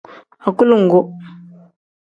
Agulongu. 0.47 0.99